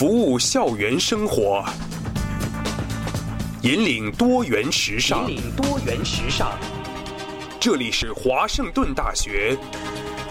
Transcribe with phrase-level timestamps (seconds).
[0.00, 1.62] 服务校园生活，
[3.60, 5.30] 引领多元时尚。
[5.30, 6.58] 引领多元时尚。
[7.60, 9.54] 这里是华盛顿大学，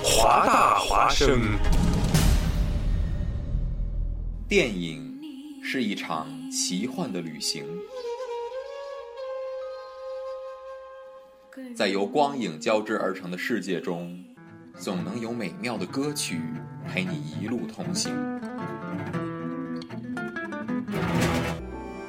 [0.04, 1.40] 华大华生。
[4.48, 5.16] 电影
[5.62, 7.64] 是一场奇幻的旅行，
[11.76, 14.20] 在由光影交织而成的世界中，
[14.80, 16.42] 总能有美妙的歌曲
[16.88, 18.12] 陪你一路同行。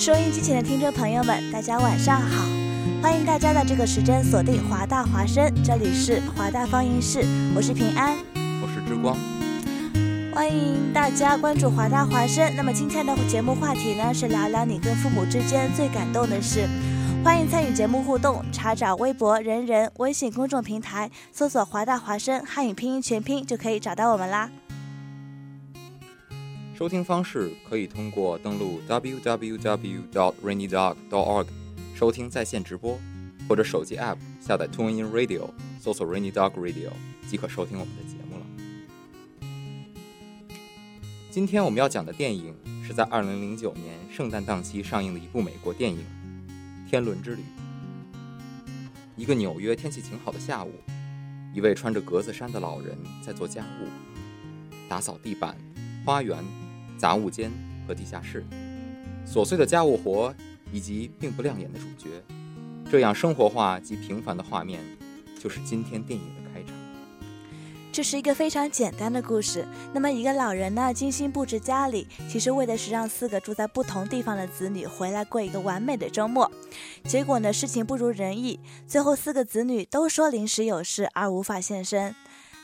[0.00, 2.46] 收音机前的听众朋友们，大家晚上好！
[3.02, 7.22] 欢迎大家在这个时间锁定华大华声，这里是华大放映室，
[7.54, 8.16] 我是平安。
[8.62, 9.14] 我是之光，
[10.32, 12.50] 欢迎大家关注华大华声。
[12.56, 16.66] 那么今天的节目话题呢是聊聊你跟父母之间最感动的事。
[17.22, 24.50] 欢迎参与节目互动，查找微博、人人、微信公众平台，搜索“华大华声”汉语拼音全拼就可以找到我们啦。
[26.80, 31.46] 收听方式可以通过登录 www.rainydog.org
[31.94, 32.98] 收听在线直播，
[33.46, 36.88] 或者手机 App 下载 TuneIn Radio，搜索 Rainy Dog Radio
[37.28, 38.46] 即可收听我们的节目了。
[41.30, 45.98] 今天我们要讲的电影是在2009年圣诞档期上映的一部美国电影
[46.90, 47.42] 《天伦之旅》。
[49.16, 50.72] 一个纽约天气晴好的下午，
[51.52, 53.88] 一位穿着格子衫的老人在做家务，
[54.88, 55.54] 打扫地板、
[56.06, 56.42] 花园。
[57.00, 57.50] 杂物间
[57.88, 58.44] 和地下室，
[59.26, 60.34] 琐碎的家务活
[60.70, 62.10] 以及并不亮眼的主角，
[62.90, 64.80] 这样生活化及平凡的画面，
[65.42, 66.74] 就是今天电影的开场。
[67.90, 69.66] 这是一个非常简单的故事。
[69.94, 76.52] 那么，一个老人呢，精心布置家里，其实为的是让四个住在不同地方的子女回来过一个完美的周末。
[77.04, 82.14] 结果呢，事情不如人意，最后四个子女都说临时有事而无法现身。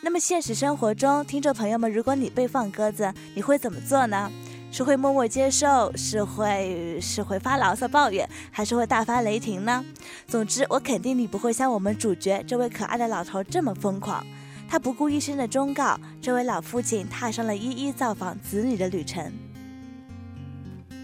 [0.03, 4.31] 那么现实生活中，听众朋友们，如果你被放鸽子，你会怎么做呢？
[4.71, 9.85] 是会默默接受，是会是会发牢骚抱怨，还是会大发雷霆呢？
[10.27, 14.25] 总之，我肯定你不会像我们主角这位可爱的老头这么疯狂。
[14.69, 19.33] 他不顾一生的忠告，这位老父亲踏上了一一造访子女的旅程。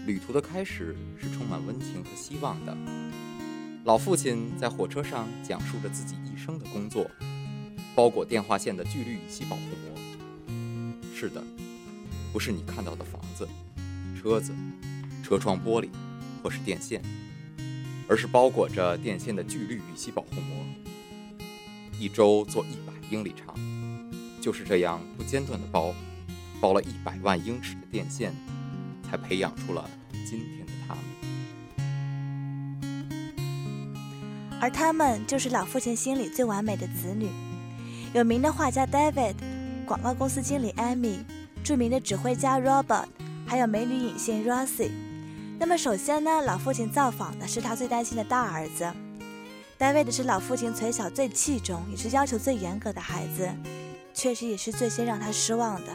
[0.05, 2.77] 旅途的开始是充满温情和希望的。
[3.85, 7.09] 老父亲在火车上讲述着自己一生的工作。
[7.95, 9.95] 包裹电话线的聚氯乙烯保护膜。
[11.15, 11.43] 是的，
[12.31, 13.47] 不是你看到的房子、
[14.19, 14.51] 车子、
[15.23, 15.89] 车窗玻璃
[16.41, 17.01] 或是电线，
[18.07, 20.65] 而是包裹着电线的聚氯乙烯保护膜。
[21.99, 23.55] 一周做一百英里长，
[24.41, 25.93] 就是这样不间断的包，
[26.59, 28.33] 包了一百万英尺的电线，
[29.07, 31.03] 才培养出了今天的他们。
[34.59, 37.29] 而他们就是老父亲心里最完美的子女。
[38.13, 39.33] 有名的画家 David，
[39.87, 41.23] 广告公司经理 Amy，
[41.63, 43.07] 著名的指挥家 Robert，
[43.47, 44.91] 还有美女影星 Rosie。
[45.59, 48.85] 那么首先呢，老父亲造访的是他最担心的大儿子
[49.79, 53.49] David，是老父亲从小最器重，也是要求最严格的孩子，
[54.13, 55.87] 确实也是最先让他失望的。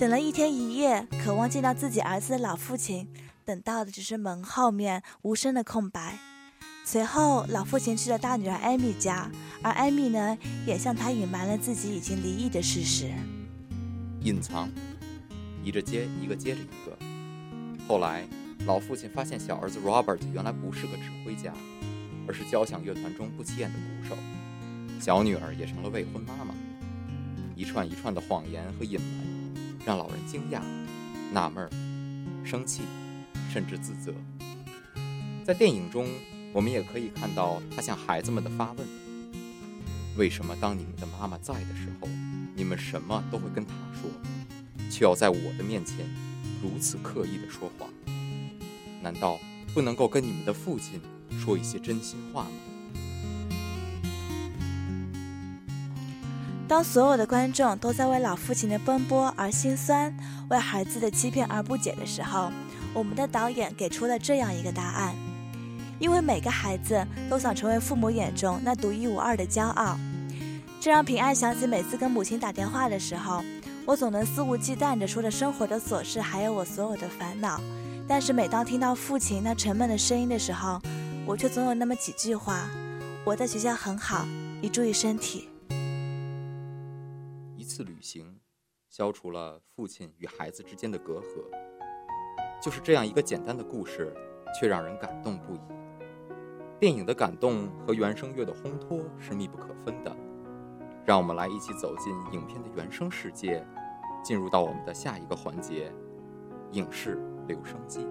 [0.00, 3.08] 等了一天一夜，渴望见到自己儿子的老父亲，
[3.44, 6.18] 等到的只是门后面无声的空白。
[6.82, 9.30] 随后，老父亲去了大女儿艾米家，
[9.62, 10.36] 而艾米呢，
[10.66, 13.12] 也向他隐瞒了自己已经离异的事实。
[14.22, 14.68] 隐藏，
[15.62, 16.98] 一着接一个接着一个。
[17.86, 18.26] 后来，
[18.66, 21.52] 老父亲发现小儿子 Robert 原来不是个指挥家，
[22.26, 24.16] 而是交响乐团中不起眼的鼓手。
[25.00, 26.52] 小女儿也成了未婚妈妈。
[27.54, 30.60] 一串一串的谎言和隐瞒，让老人惊讶、
[31.32, 31.70] 纳闷、
[32.44, 32.82] 生气，
[33.52, 34.12] 甚至自责。
[35.44, 36.08] 在电影中。
[36.52, 38.86] 我们也可以看到他向孩子们的发问：
[40.16, 42.08] 为什么当你们的妈妈在的时候，
[42.56, 44.10] 你们什么都会跟她说，
[44.90, 45.98] 却要在我的面前
[46.60, 47.88] 如此刻意的说谎？
[49.00, 49.38] 难道
[49.72, 51.00] 不能够跟你们的父亲
[51.38, 52.50] 说一些真心话吗？
[56.66, 60.12] 当所有的观众都在为老父亲的奔波而心酸，
[60.50, 62.50] 为孩子的欺骗而不解的时候，
[62.92, 65.14] 我们的导演给出了这样一个答案。
[66.00, 69.96] 因为每个孩子都想成为父母眼中那独一无二的骄傲。
[70.80, 73.44] 这让平安想起每次跟母亲打电话的时候，
[73.86, 77.60] 我总能肆无忌惮地说着生活的琐事，还有我所有的烦恼。
[78.08, 80.80] 但是每当听到父亲那沉闷的声音的时候，
[81.26, 82.66] 我却总有那么几句话
[83.24, 84.26] ：“我在学校很好，
[84.62, 85.50] 你注意身体。”
[87.56, 88.40] 一次旅行，
[88.88, 91.44] 消除了父亲与孩子之间的隔阂。
[92.60, 94.12] 就是这样一个简单的故事，
[94.58, 95.60] 却让人感动不已。
[96.80, 100.10] 电影的感动和原声乐的烘托是密不可分的。
[101.04, 103.62] 让我们来一起走进影片的原声世界，
[104.24, 105.92] 进入到我们的下一个环节——
[106.72, 108.06] 影视留声机。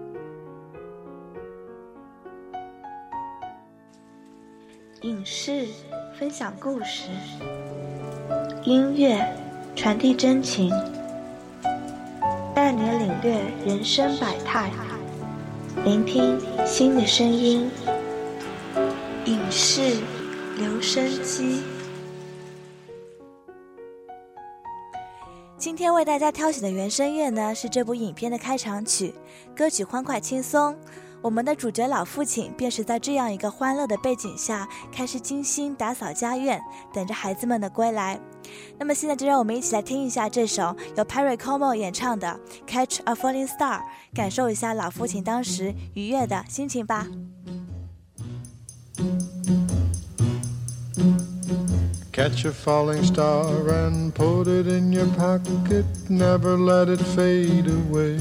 [5.00, 5.66] 影视
[6.16, 7.08] 分享故事，
[8.62, 9.18] 音乐
[9.74, 10.70] 传递真情，
[12.54, 14.70] 带你领略人生百态，
[15.84, 17.68] 聆听新的声音。
[19.50, 19.96] 是
[20.56, 21.62] 留声机。
[25.58, 29.12] 今天为大家挑选的原声乐呢，是这部影片的开场曲，
[29.56, 30.76] 歌曲欢快轻松。
[31.20, 36.62] 我们的主角老父亲便是在这样一个欢乐的背景下，开始精心打扫家院，
[36.94, 38.18] 等着孩子们的归来。
[38.78, 43.80] 那么现在就让我们一起来听一下这首由 Perry Como 演唱的《Catch a Falling Star》，
[44.14, 47.06] 感受一下老父亲当时愉悦的心情吧。
[52.20, 58.20] Catch a falling star and put it in your pocket, never let it fade away.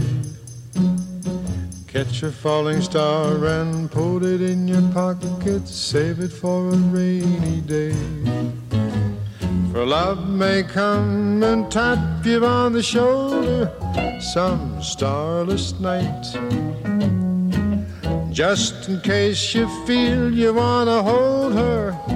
[1.86, 7.60] Catch a falling star and put it in your pocket, save it for a rainy
[7.60, 7.94] day.
[9.74, 13.70] For love may come and tap you on the shoulder
[14.22, 16.24] some starless night.
[18.32, 22.09] Just in case you feel you wanna hold her,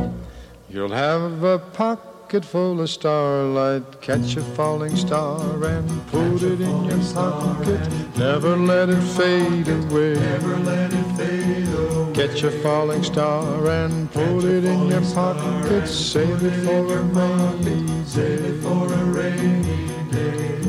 [0.73, 4.01] you'll have a pocket full of starlight.
[4.01, 7.79] Catch a falling star and put it in your pocket.
[8.17, 10.15] Never let it fade away.
[10.15, 12.13] Never let it fade away.
[12.13, 15.87] Catch a falling star and put it in your pocket.
[15.87, 18.05] Save it for a rainy.
[18.05, 20.59] Save it for a rainy day.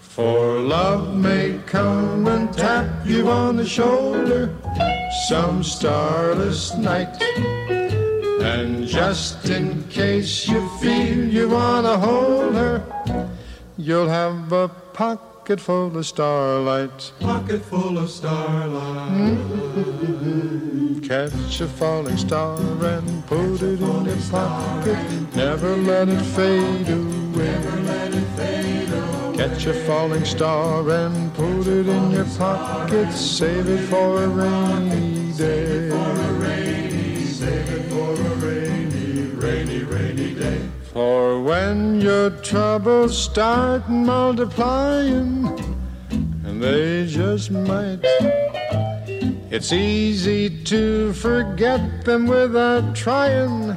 [0.00, 4.54] For love may come and tap you on the shoulder
[5.28, 7.75] some starless night.
[8.46, 12.82] And just in case you feel you wanna hold her,
[13.76, 17.12] you'll have a pocket full of starlight.
[17.18, 19.36] Pocket full of starlight.
[19.38, 21.00] Hmm.
[21.00, 24.98] Catch a falling star and put it in your pocket.
[25.34, 27.52] Never let it fade away.
[27.52, 29.36] Never let it fade away.
[29.36, 33.12] Catch a falling star and put it in your pocket.
[33.12, 35.90] Save it for a rainy day.
[35.90, 37.06] Save it for a rainy,
[40.96, 45.44] For when your troubles start multiplying,
[46.42, 48.00] and they just might,
[49.50, 53.76] it's easy to forget them without trying.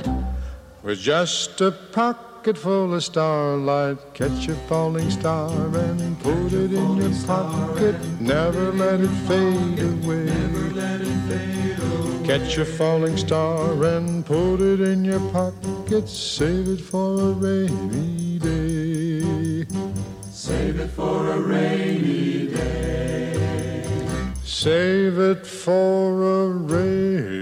[0.82, 6.96] With just a pocket full of starlight, catch a falling star and put it in
[6.96, 7.96] your pocket.
[8.22, 10.24] Never let it fade away.
[10.24, 11.59] Never let it fade away.
[12.30, 16.08] Catch a falling star and put it in your pocket.
[16.08, 19.66] Save it for a rainy day.
[20.30, 23.84] Save it for a rainy day.
[24.44, 27.39] Save it for a rainy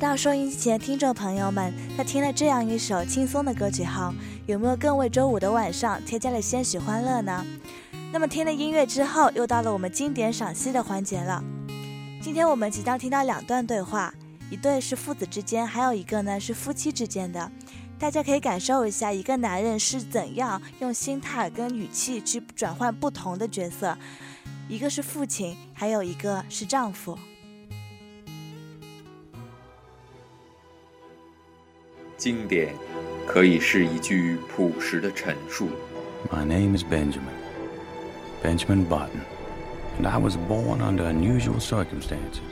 [0.00, 4.14] 到收音机前听众朋友们，在听了这样一首轻松的歌曲后，
[4.46, 7.44] 有没有更为周五的晚上添加了些许欢乐呢？
[8.10, 11.44] 那么听了音乐之后，又到了我们经典赏析的环节了。
[12.22, 14.14] 今天我们即将听到两段对话，
[14.50, 17.52] 一对是父子之间，还有一个呢是夫妻之间的。
[17.98, 23.98] 大家可以感受一下，一个男人是怎样用心态跟语气去转换不同的角色，
[24.66, 27.18] 一个是父亲，还有一个是丈夫。
[32.20, 32.74] 经典
[33.26, 35.70] 可以是一句朴实的陈述
[36.30, 37.32] ，My name is Benjamin.
[38.42, 39.24] Benjamin Button,
[39.98, 42.44] And I was born under unusual circumstances.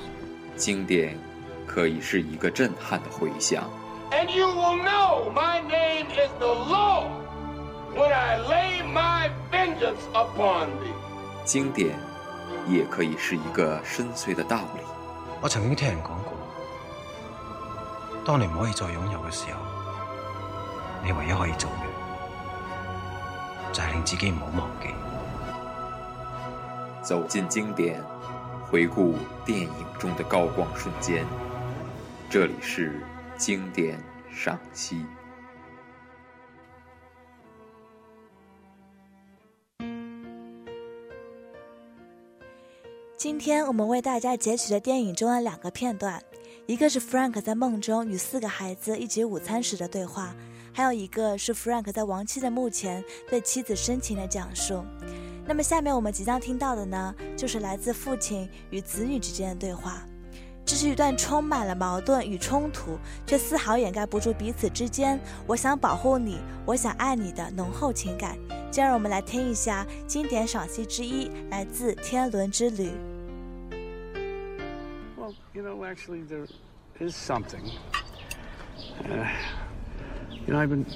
[0.57, 1.19] 经典
[1.67, 3.69] 可以是一个震撼的回响
[4.11, 7.11] ，And you will know my name is the Lord
[7.95, 11.45] when I lay my vengeance upon thee.
[11.45, 11.95] 经典
[12.67, 14.81] 也可以是一个深邃的道理。
[15.43, 16.18] 我曾经听人講過，
[18.29, 19.61] 當你唔可以再擁有嘅時候，
[21.03, 21.85] 你唯一可以做嘅
[23.73, 24.89] 就係令自己唔好忘記。
[27.03, 28.05] 走进经典，
[28.71, 29.15] 回顾
[29.47, 31.25] 电影中的高光瞬间。
[32.29, 33.01] 这里是
[33.39, 33.99] 经典
[34.31, 35.07] 赏析。
[43.17, 46.23] 今天我们为大家截取的电影中的两个片段，
[46.69, 50.35] 一个是 Frank 在梦中与四个孩子一起午餐时的对话，
[50.71, 54.85] 还有一个是 Frank 在亡妻的墓前对妻子深情的讲述。
[55.47, 60.07] 那么下面我们即将听到的呢，就是来自父亲与子女之间的对话。
[60.63, 68.37] 这是一段充满了矛盾与冲突，却丝毫掩盖不住彼此之间“我想保护你，我想爱你”的浓厚情感。
[68.71, 72.89] 就让我们来听一下经典赏析之一，来自《天伦之旅》。
[75.59, 76.47] You know, actually, there
[77.01, 77.69] is something.
[79.05, 79.29] Uh,
[80.47, 80.87] you know, I've been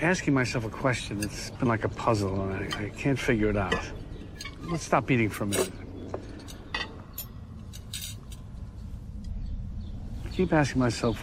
[0.00, 3.56] asking myself a question It's been like a puzzle, and I, I can't figure it
[3.56, 3.74] out.
[4.70, 5.72] Let's stop eating for a minute.
[10.24, 11.18] I keep asking myself,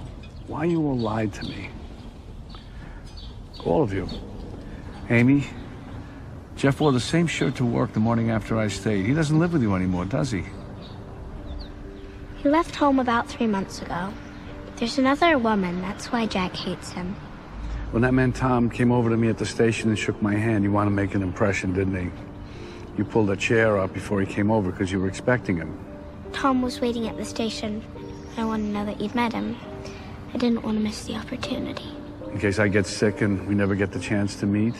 [0.47, 1.69] why you all lied to me?
[3.63, 4.09] All of you.
[5.09, 5.47] Amy,
[6.57, 9.05] Jeff wore the same shirt to work the morning after I stayed.
[9.05, 10.43] He doesn't live with you anymore, does he?
[12.41, 14.11] He left home about three months ago.
[14.77, 17.15] There's another woman, that's why Jack hates him.
[17.91, 20.63] When that man Tom came over to me at the station and shook my hand,
[20.63, 22.11] you wanted to make an impression, didn't he?
[22.97, 25.77] You pulled a chair up before he came over because you were expecting him.
[26.33, 27.83] Tom was waiting at the station.
[28.37, 29.55] I wanted to know that you'd met him.
[30.33, 31.91] I didn't want to miss the opportunity.
[32.31, 34.73] In case I get sick and we never get the chance to meet.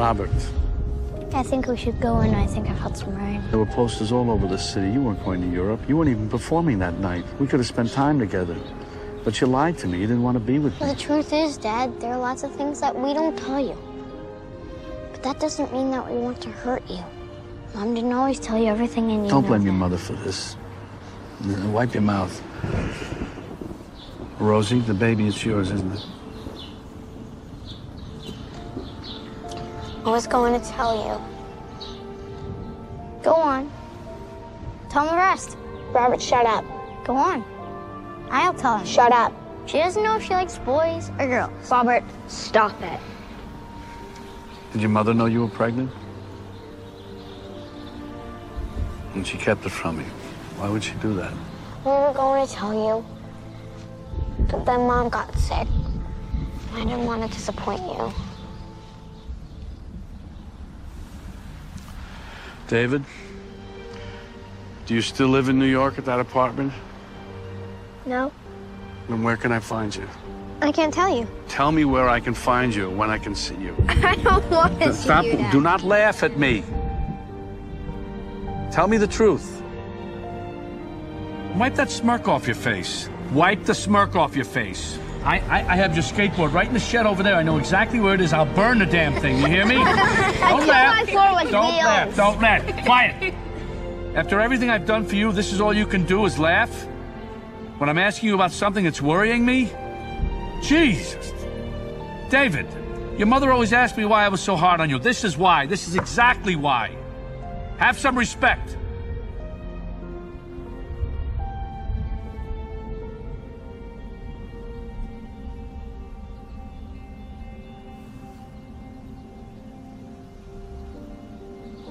[0.00, 0.30] Robert,
[1.34, 2.32] I think we should go in.
[2.32, 3.42] I think I felt some rain.
[3.50, 4.90] there were posters all over the city.
[4.90, 5.80] You weren't going to Europe.
[5.86, 7.22] You weren't even performing that night.
[7.38, 8.56] We could have spent time together.
[9.24, 9.98] But you lied to me.
[10.00, 10.94] You didn't want to be with Well, me.
[10.94, 13.76] the truth is, Dad, there are lots of things that we don't tell you.
[15.12, 17.04] But that doesn't mean that we want to hurt you.
[17.74, 20.56] Mom didn't always tell you everything and you Don't blame your mother for this.
[21.76, 22.40] Wipe your mouth.
[24.38, 26.06] Rosie, the baby is yours, isn't it?
[30.04, 31.20] I was going to tell you.
[33.22, 33.70] Go on.
[34.88, 35.58] Tell him the rest.
[35.92, 36.64] Robert, shut up.
[37.04, 37.44] Go on.
[38.30, 38.86] I'll tell him.
[38.86, 39.34] Shut up.
[39.66, 41.70] She doesn't know if she likes boys or girls.
[41.70, 42.98] Robert, stop it.
[44.72, 45.90] Did your mother know you were pregnant?
[49.14, 50.06] And she kept it from you.
[50.56, 51.32] Why would she do that?
[51.84, 53.04] We were going to tell you.
[54.50, 55.68] But then Mom got sick.
[56.72, 58.12] I didn't want to disappoint you.
[62.70, 63.04] David?
[64.86, 66.72] Do you still live in New York at that apartment?
[68.06, 68.30] No,
[69.08, 70.08] Then where can I find you?
[70.62, 71.26] I can't tell you.
[71.48, 73.74] Tell me where I can find you, when I can see you.
[73.88, 75.24] I don't want to see Stop.
[75.24, 75.50] you, Dad.
[75.50, 76.62] Do not laugh at me.
[78.70, 79.62] Tell me the truth.
[81.56, 83.08] Wipe that smirk off your face.
[83.32, 84.96] Wipe the smirk off your face.
[85.24, 87.34] I, I, I have your skateboard right in the shed over there.
[87.34, 88.32] I know exactly where it is.
[88.32, 89.38] I'll burn the damn thing.
[89.38, 89.74] You hear me?
[89.74, 91.06] Don't laugh.
[91.06, 92.16] my floor with Don't laugh.
[92.16, 92.84] Don't laugh.
[92.84, 93.34] Quiet.
[94.14, 96.70] After everything I've done for you, this is all you can do is laugh?
[97.78, 99.70] When I'm asking you about something that's worrying me?
[100.62, 101.32] Jesus.
[102.30, 102.66] David,
[103.18, 104.98] your mother always asked me why I was so hard on you.
[104.98, 105.66] This is why.
[105.66, 106.96] This is exactly why.
[107.78, 108.76] Have some respect.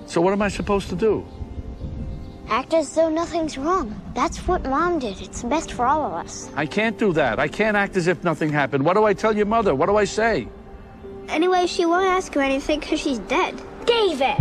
[0.10, 1.24] So what am I supposed to do?
[2.50, 3.94] Act as though nothing's wrong.
[4.16, 5.22] That's what Mom did.
[5.22, 6.50] It's best for all of us.
[6.56, 7.38] I can't do that.
[7.38, 8.84] I can't act as if nothing happened.
[8.84, 9.76] What do I tell your mother?
[9.76, 10.48] What do I say?
[11.28, 13.54] Anyway, she won't ask you anything because she's dead.
[13.86, 14.36] David!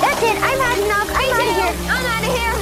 [0.00, 0.36] That's it.
[0.38, 1.10] I'm had enough.
[1.10, 1.74] I'm out of here.
[1.90, 2.53] I'm out of here.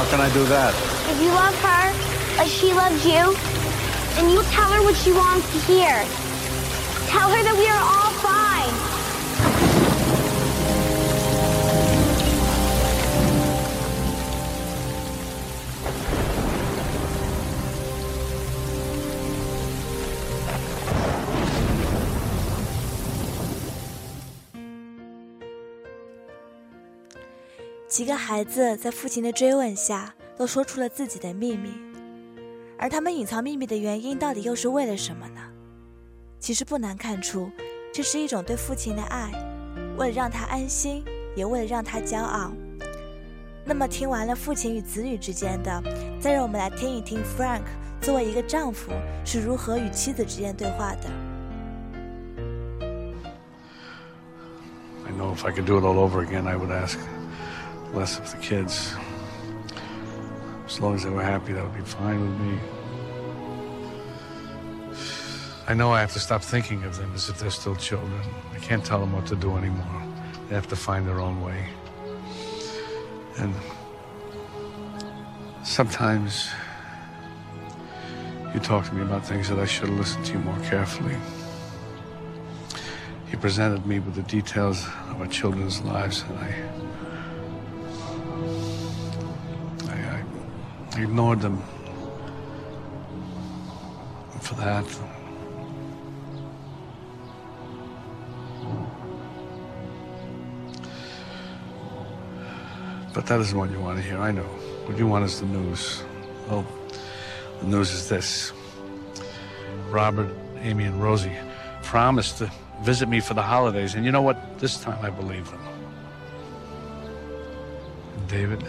[0.00, 0.72] How can I do that?
[1.12, 1.84] If you love her,
[2.40, 3.36] like she loves you,
[4.16, 5.92] then you tell her what she wants to hear.
[7.12, 8.08] Tell her that we are all
[28.00, 31.70] 几个孩子在父亲的追问下，都说出了自己的秘密，
[32.78, 35.42] 而他们隐藏秘密的原因到底又是为了什么呢？
[36.38, 37.50] 其实不难看出，
[37.92, 39.30] 这是一种对父亲的爱，
[39.98, 41.04] 为了让他安心，
[41.36, 42.50] 也为了让他骄傲。
[43.66, 45.82] 那么，听完了父亲与子女之间的，
[46.18, 47.64] 再让我们来听一听 Frank
[48.00, 48.92] 作为一个丈夫
[49.26, 51.10] 是如何与妻子之间对话的。
[55.04, 56.96] I know if I could do it all over again, I would ask
[57.92, 58.94] less of the kids.
[60.66, 62.58] As long as they were happy, that would be fine with me.
[65.66, 68.20] I know I have to stop thinking of them as if they're still children.
[68.52, 70.02] I can't tell them what to do anymore.
[70.48, 71.68] They have to find their own way.
[73.38, 73.54] And
[75.62, 76.50] sometimes
[78.52, 81.16] you talk to me about things that I should have listened to you more carefully.
[83.30, 86.54] You presented me with the details of our children's lives, and I,
[89.88, 90.24] I,
[90.96, 91.62] I ignored them.
[94.40, 94.84] For that,
[103.14, 104.18] but that isn't what you want to hear.
[104.18, 104.42] I know.
[104.86, 106.02] What you want is the news.
[106.48, 106.66] Well,
[107.60, 108.52] the news is this:
[109.90, 111.36] Robert, Amy, and Rosie
[111.82, 112.50] promised to
[112.82, 113.94] visit me for the holidays.
[113.94, 114.58] And you know what?
[114.58, 115.69] This time I believe them.
[118.30, 118.62] David,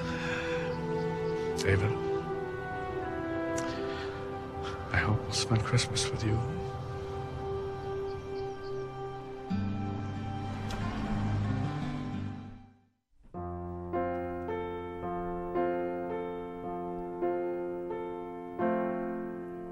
[1.58, 1.94] David,
[4.92, 6.38] I hope we'll spend Christmas with you.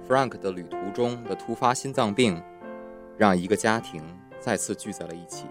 [0.07, 2.41] Frank 的旅途中的突发心脏病。
[3.19, 4.01] 让一个家庭
[4.39, 5.45] 再次聚在了一起。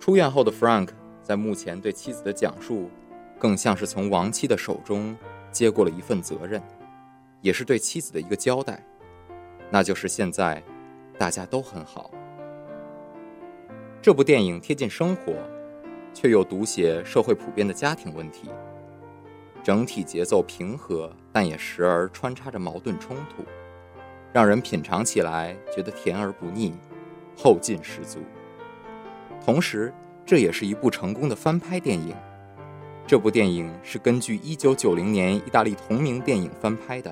[0.00, 0.88] 出院后的 Frank
[1.22, 2.90] 在目前对妻子的讲述，
[3.38, 5.16] 更像是从亡妻的手中
[5.52, 6.60] 接过了一份责任，
[7.40, 8.82] 也是对妻子的一个交代，
[9.70, 10.62] 那就是现在
[11.16, 12.10] 大家都很好。
[14.02, 15.34] 这部电影贴近生活，
[16.12, 18.48] 却又读写社会普遍的家庭问题，
[19.62, 23.44] 整体节奏平和，但也时而穿插着矛盾冲突。
[24.32, 26.74] 让人品尝起来觉得甜而不腻，
[27.36, 28.18] 后劲十足。
[29.44, 29.92] 同时，
[30.26, 32.14] 这也是一部成功的翻拍电影。
[33.08, 37.10] 这部电影是根据1990年意大利同名电影翻拍的。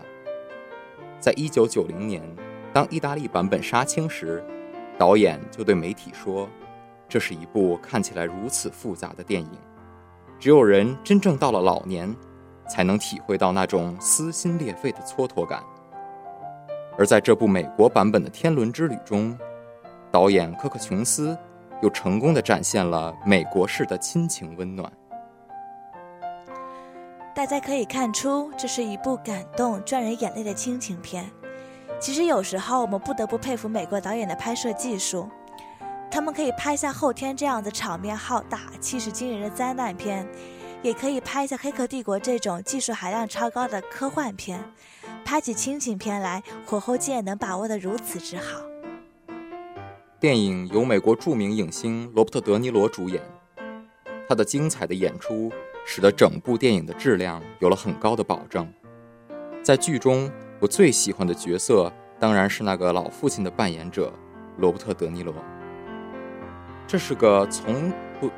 [1.18, 2.22] 在1990年，
[2.70, 4.44] 当意大利版本杀青时，
[4.98, 6.46] 导演就对媒体说
[7.08, 9.50] ：“这是一部看起来如此复杂的电影，
[10.38, 12.14] 只有人真正到了老年，
[12.68, 15.64] 才能体会到那种撕心裂肺的蹉跎感。”
[16.98, 19.34] 而在这部美国版本的《天伦之旅》中，
[20.12, 21.34] 导演科克琼斯
[21.80, 24.92] 又成功的展现了美国式的亲情温暖。
[27.36, 31.30] 大家可以看出，这是一部感动、赚人眼泪的亲情片。
[32.00, 35.28] 其实有时候我们不得不佩服美国导演的拍摄技术，
[36.10, 40.26] 他们可以拍下《后天》这样的场面浩大、气势惊人的灾难片，
[40.80, 44.58] 也可以拍下《黑客帝国》这种技术含量超高的科幻片。
[45.22, 48.62] 拍起亲情片来，火候竟也能把握得如此之好。
[50.18, 53.22] 电影由美国著名影星罗伯特·德尼罗主演，
[54.26, 55.52] 他的精彩的演出
[55.88, 58.68] 使得整部电影的质量有了很高的保证。
[59.62, 64.12] 在剧中，我最喜欢的角色当然是那个老父亲的扮演者
[64.58, 65.32] 罗伯特·德尼罗。
[66.88, 68.28] 这是个从不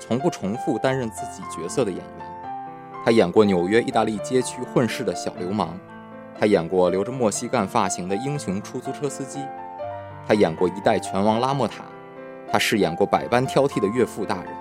[0.00, 2.26] 从不重复担任自己角色的演员，
[3.04, 5.78] 他演过纽约意大利街区混世的小流氓。
[6.38, 9.40] 他演过留着莫西干发型的英雄出租车司机，
[10.26, 11.84] 他演过一代拳王拉莫塔，
[12.50, 14.52] 他饰演过百般挑剔的岳父大人，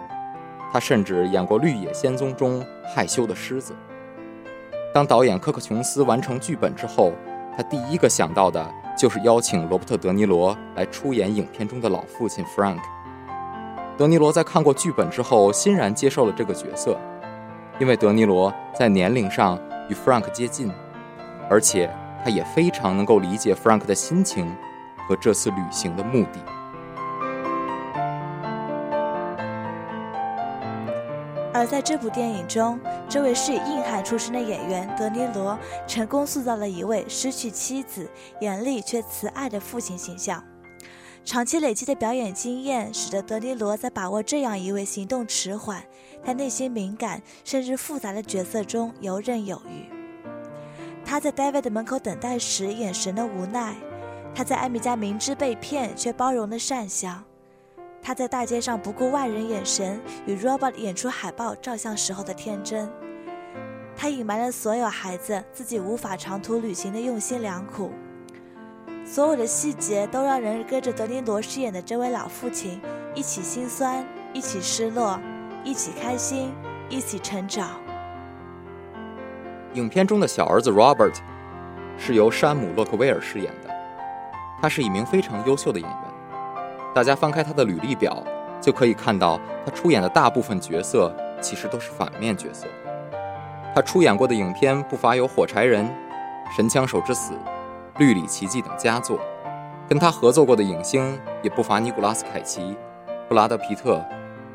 [0.76, 2.62] 他甚至演过《绿野仙踪》中
[2.94, 3.74] 害羞的狮子。
[4.94, 7.14] 当导演科克琼斯完成剧本之后，
[7.56, 12.82] 他第一个想到的就是邀请罗伯特·德尼罗来出演影片中的老父亲 Frank。
[13.98, 17.00] 德尼罗在看过剧本之后，欣然接受了这个角色，
[17.80, 19.58] 因为德尼罗在年龄上
[19.88, 20.70] 与 Frank 接近。
[21.50, 21.90] 而且，
[22.22, 24.54] 他也非常能够理解 Frank 的心情
[25.08, 26.42] 和这次旅行的目的。
[31.56, 38.10] 而在这部电影中，这位是以硬汉出身的演员德尼罗，成功塑造了一位失去妻子、
[38.42, 40.44] 严厉却慈爱的父亲形象。
[41.24, 45.82] 长期累积的表演经验，使得德尼罗在把握这样一位行动迟缓、
[46.26, 49.90] 但内心敏感甚至复杂的角色中游刃有余。
[51.06, 53.76] 他在 David 的门口等待时眼神的无奈，
[54.36, 57.24] 他在艾米家明知被骗却包容的善良，
[58.06, 62.88] 他在大街上不顾外人眼神，与 Robert 演出海报照相时候的天真。
[63.98, 67.92] 他隐瞒了所有孩子自己无法长途旅行的用心良苦。
[69.04, 72.80] 所有的细节都让人跟着德尼罗饰演的这位老父亲
[73.16, 75.20] 一起心酸，一起失落，
[75.64, 76.54] 一起开心，
[76.90, 77.72] 一起成长。
[79.74, 81.16] 影片中的小儿子 Robert
[81.98, 83.76] 是由山姆·洛克威尔饰演的，
[84.62, 86.05] 他是一名非常优秀的演员。
[86.96, 88.24] 大家翻开他的履历表，
[88.62, 92.68] 就可以看到他出演的大部分角色其实都是反面角色。
[93.76, 95.86] 他出演过的影片不乏有《火柴人》
[96.56, 97.34] 《神枪手之死》
[97.98, 99.20] 《绿里奇迹》等佳作，
[99.90, 102.78] 跟他合作过的影星也不乏尼古拉斯·凯奇、
[103.28, 104.02] 布拉德·皮特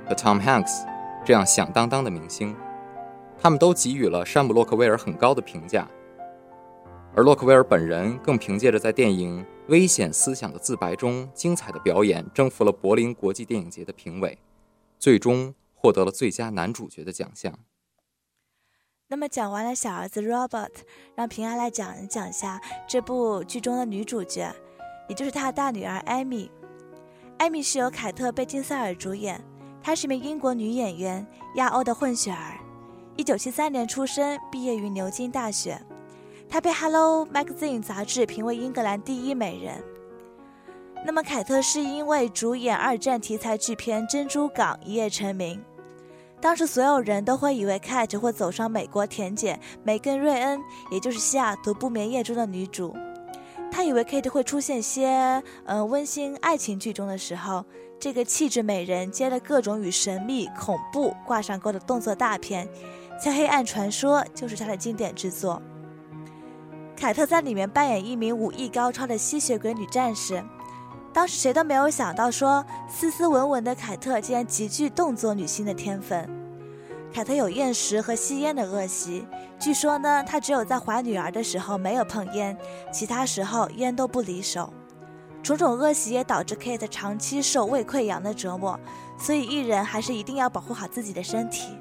[0.09, 0.87] 和 Tom Hanks
[1.22, 2.57] 这样响当当的明星，
[3.38, 5.87] 他们都给予了山姆·洛克威尔很高的评价。
[7.14, 14.37] 而洛克威尔本人更凭借着在电影《危险思想的自白》中精彩的表演，征服了柏林国际电影节的评委，
[14.98, 17.56] 最终获得了最佳男主角的奖项。
[19.06, 20.72] 那么讲完了小儿子 Robert，
[21.14, 24.52] 让平安来讲一讲下这部剧中的女主角，
[25.09, 26.50] 也就是他的大女儿艾米。
[27.38, 29.40] 艾米是由凯特·贝金塞尔主演，
[29.80, 32.59] 她是名英国女演员，亚欧的混血儿，
[33.16, 35.80] 一九七三年出生，毕业于牛津大学。
[36.50, 39.80] 她被《Hello Magazine》杂志评为英格兰第一美人。
[41.06, 45.62] 那么，凯特是因为主演二战题材剧片《珍珠港》一夜成名。
[46.40, 50.60] 当时所有人都会以为 Kate 会走上美国甜姐梅根·瑞恩，
[50.90, 52.96] 也就是《西雅图不眠夜》中的女主。
[53.70, 57.64] 他以为 Kate 会出现些呃温馨爱情剧中的时候，
[58.00, 62.68] 这个气质美人接了各种与神秘、恐怖挂上钩的动作大片，
[63.22, 65.62] 像《黑暗传说》就是她的经典之作。
[67.00, 70.44] 凯特在里面扮演一名武艺高超的吸血鬼女战士，
[71.14, 76.28] 当时谁都没有想到，说斯斯文文的凯特竟然极具动作女星的天分。
[77.10, 79.26] 凯特有厌食和吸烟的恶习，
[79.58, 82.54] 据说呢，她只有在怀女儿的时候没有碰烟，
[82.92, 84.70] 其他时候烟都不离手。
[85.42, 88.78] 种种恶习也导致 Kate 长期受胃溃疡的折磨，
[89.16, 91.78] 所以艺人还是一定要保护好自己的身体。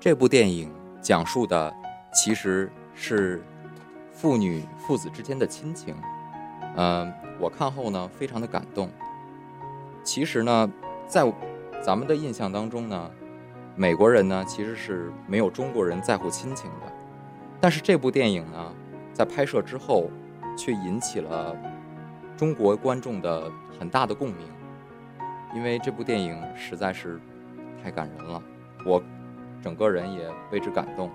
[0.00, 0.68] 这部电影
[1.00, 1.72] 讲述的。
[2.12, 3.42] 其实是
[4.12, 5.94] 父女父子之间的亲情，
[6.76, 8.90] 嗯，我看后呢非常的感动。
[10.02, 10.72] 其实呢，
[11.06, 11.30] 在
[11.82, 13.10] 咱们的印象当中呢，
[13.76, 16.92] 美国人呢其实是没有中国人在乎亲情的，
[17.60, 18.74] 但是这部电影呢，
[19.12, 20.10] 在拍摄之后
[20.56, 21.54] 却引起了
[22.36, 24.46] 中国观众的很大的共鸣，
[25.54, 27.20] 因为这部电影实在是
[27.82, 28.42] 太感人了，
[28.84, 29.00] 我
[29.62, 31.10] 整个人也为之感动。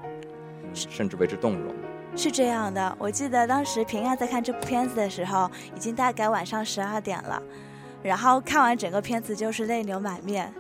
[0.74, 1.74] 甚至为之动容，
[2.16, 2.96] 是这样的。
[3.00, 7.42] 我记得当时平安在看这部片子的时候，已经大概晚上十二点了，
[8.02, 10.54] 然后看完整个片子就是泪流满面。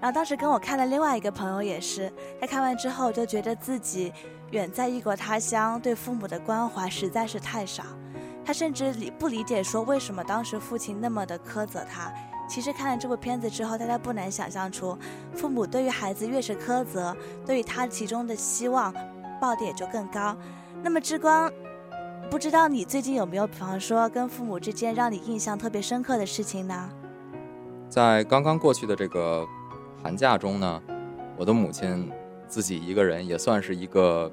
[0.00, 4.12] 然后当时跟我看的另外一个朋友也是，他看完之后就觉得自己
[4.52, 7.82] 远在异国他乡，对父母的关怀实在是太少。
[8.44, 12.12] 他甚至理不理解说为什么当时父亲那么的苛责他。
[12.48, 14.96] 其实看了这部片子之后，大家不难想象出，
[15.34, 18.94] 父母对于孩子越是苛责，对于他其中的希望。
[19.40, 20.36] 爆的也就更高。
[20.82, 21.50] 那么之光，
[22.30, 26.88] 不知道你最近有没有，比方说跟父母之间让你印象特别深刻的事情呢？
[27.88, 29.46] 在刚刚过去的这个
[30.02, 30.82] 寒假中呢，
[31.36, 32.12] 我的母亲
[32.46, 34.30] 自己一个人也算是一个，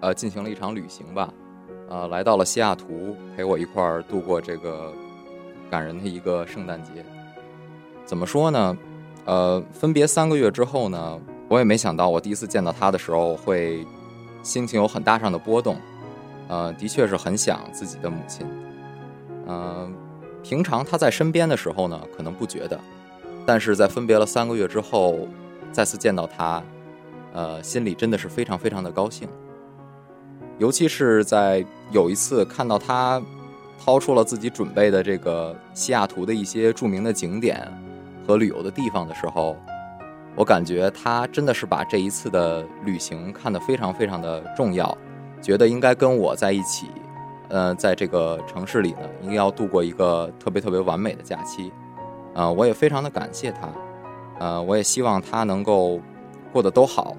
[0.00, 1.32] 呃，进行了一场旅行吧，
[1.88, 4.92] 呃，来到了西雅图，陪我一块儿度过这个
[5.70, 7.04] 感人的一个圣诞节。
[8.04, 8.76] 怎么说呢？
[9.26, 13.86] 呃，分别三个月之后呢，我也没想到，我第一次见到他的时候会。
[14.44, 15.76] 心情有很大上的波动，
[16.48, 18.46] 呃，的确是很想自己的母亲，
[19.46, 19.92] 嗯，
[20.42, 22.78] 平常他在身边的时候呢，可能不觉得，
[23.46, 25.26] 但是在分别了三个月之后，
[25.72, 26.62] 再次见到他，
[27.32, 29.26] 呃，心里真的是非常非常的高兴，
[30.58, 33.20] 尤其是在有一次看到他
[33.82, 37.66] 掏出了自己准备的这个西雅图的一些著名的景点
[38.26, 39.56] 和旅游的地方的时候。
[40.36, 44.96] 我感觉他真的是把这一次的旅行看得非常非常的重要，
[45.40, 46.88] 觉得应该跟我在一起，
[47.50, 51.72] 呃，在这个城市里呢，应该要度过一个特别特别完美的假期，
[52.34, 53.68] 呃，我也非常的感谢他，
[54.40, 56.00] 呃，我也希望他能够
[56.52, 57.16] 过得都好。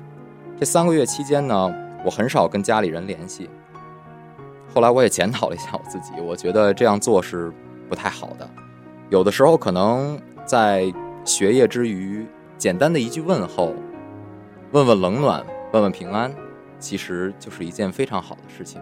[0.60, 1.74] 这三个月期间呢，
[2.04, 3.50] 我很少跟家里人联系。
[4.74, 7.50] 后来我也检讨了一下我自己，我觉得这样做是
[7.88, 8.50] 不太好的，
[9.10, 12.28] 有的时候可能在学业之余。
[12.66, 13.76] 简单的一句问候，
[14.72, 16.34] 问问冷暖，问问平安，
[16.80, 18.82] 其实就是一件非常好的事情。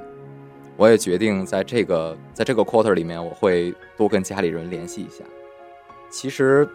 [0.77, 5.25] 我也决定在这个在这个 quarter 里面，我会多跟家里人联系一下。
[6.09, 6.65] 其实，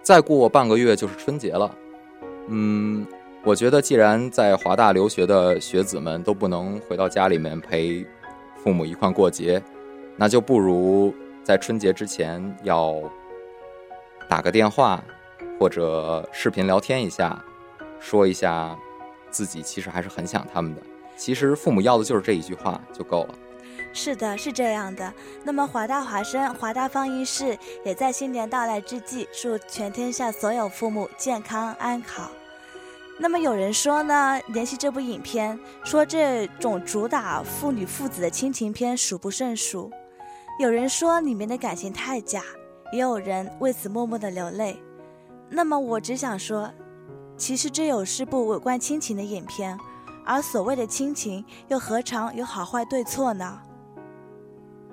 [0.00, 1.70] 再过半个月就是春节了，
[2.48, 3.06] 嗯，
[3.44, 8.06] 我觉得既然在华大留学的学子们都不能回到家里面陪
[8.56, 9.62] 父母一块过节，
[10.16, 11.12] 那就不如
[11.44, 12.98] 在春节之前要
[14.30, 15.04] 打个电话
[15.58, 17.42] 或者视频聊天一下，
[17.98, 18.76] 说一下
[19.30, 20.82] 自己其实还是很想他们的。
[21.16, 23.34] 其实父母要的就是这一句话就够了。
[23.92, 25.12] 是的，是这样的。
[25.42, 32.30] 那么华大华生、华大放映室也在新年到来之际，祝全天下所有父母健康安好。
[33.18, 39.90] 那么有人说呢，联系这部影片，说这种主打父女父子的亲情片数不胜数。
[40.60, 42.42] 有人说里面的感情太假，
[42.92, 44.78] 也有人为此默默的流泪。
[45.48, 46.70] 那么我只想说，
[47.36, 49.78] 其实这有是部有关亲情的影片，
[50.24, 53.60] 而所谓的亲情又何尝有好坏对错呢？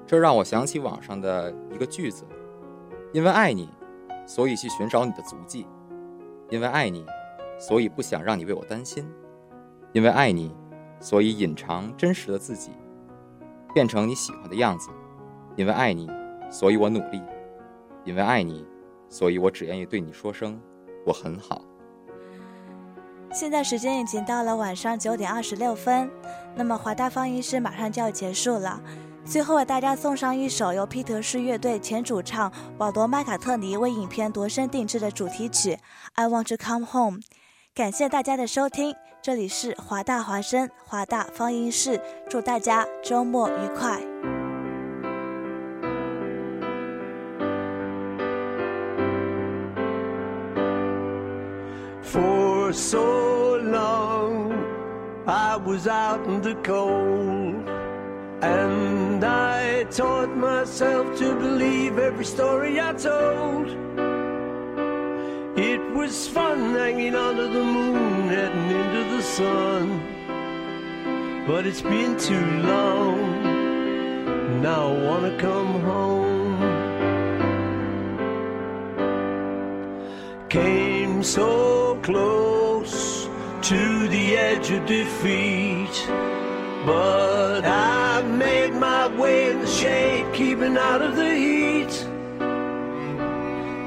[0.06, 2.26] 这让我想起网上的一个句子
[3.14, 3.70] ：“因为爱你，
[4.28, 5.66] 所以去寻找你的足迹；
[6.50, 7.06] 因为爱你，
[7.58, 9.04] 所以不想让你为我担心；
[9.94, 10.54] 因为爱你，
[11.00, 12.72] 所以隐藏真实的自己，
[13.74, 14.90] 变成你喜欢的样子；
[15.56, 16.08] 因为爱你，
[16.52, 17.20] 所以我努力；
[18.04, 18.66] 因为爱你，
[19.14, 20.60] 所以我只愿意对你说声
[21.06, 21.62] 我很好。”
[23.32, 26.10] 现在时间已经到了晚上九点二十六分，
[26.56, 28.82] 那么华大放映室马上就要结束了。
[29.24, 35.74] 最后为大家送上一首由披头士乐队前主唱保罗·麦卡特尼为影片度身定制的主题曲
[36.14, 37.20] 《I Want to Come Home》。
[37.74, 42.00] 感谢大家的收听，这里是华大华声华大放映室，
[42.30, 44.43] 祝大家周末愉快。
[52.74, 54.52] So long,
[55.28, 57.70] I was out in the cold.
[58.42, 63.68] And I taught myself to believe every story I told.
[65.56, 70.02] It was fun hanging under the moon, heading into the sun.
[71.46, 73.44] But it's been too long,
[74.64, 76.58] now I wanna come home.
[80.50, 86.08] Came so close to the edge of defeat.
[86.86, 92.08] But I made my way in the shade, keeping out of the heat.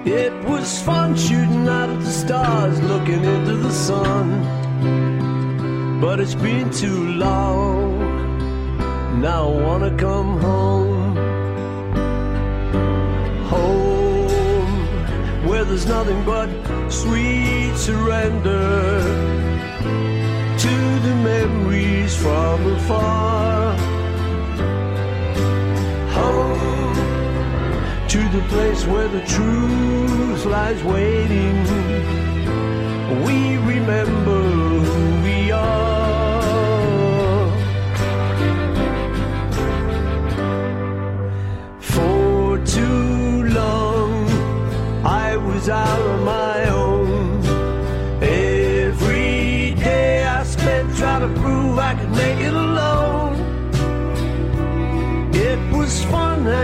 [0.06, 4.30] It was fun shooting out at the stars, looking into the sun.
[6.00, 7.98] But it's been too long,
[9.20, 10.40] now I wanna come.
[10.40, 10.85] Home,
[15.68, 16.48] there's nothing but
[16.90, 19.00] sweet surrender
[20.58, 20.76] to
[21.06, 23.76] the memories from afar.
[26.18, 26.94] Home
[28.08, 31.56] to the place where the truth lies waiting.
[33.24, 34.65] We remember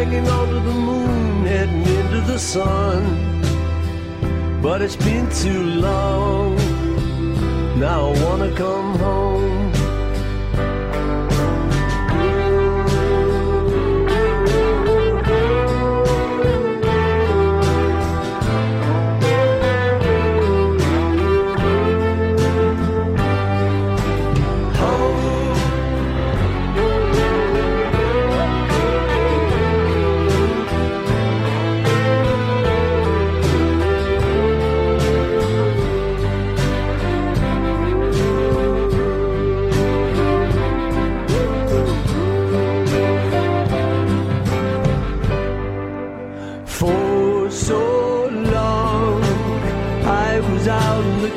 [0.05, 3.01] hanging onto the moon, heading into the sun.
[4.61, 6.57] But it's been too long.
[7.79, 9.32] Now I wanna come home.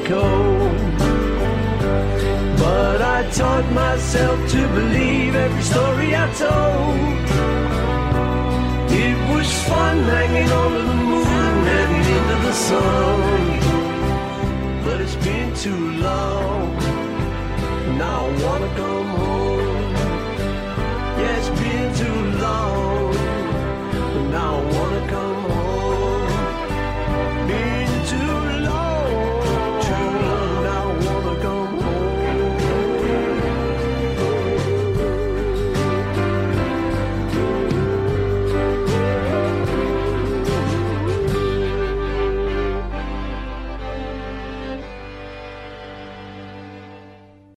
[0.03, 0.75] Cold.
[2.60, 7.25] But I taught myself to believe every story I told.
[9.03, 13.19] It was fun hanging onto the moon, heading into the sun.
[14.86, 16.75] But it's been too long.
[17.97, 19.93] Now I wanna come home.
[21.19, 23.05] Yeah, it's been too long.